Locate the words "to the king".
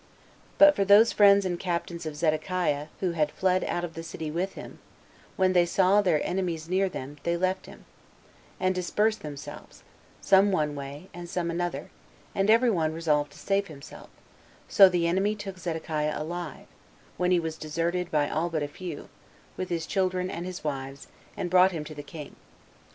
21.83-22.35